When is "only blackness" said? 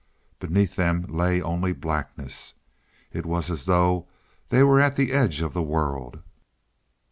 1.43-2.55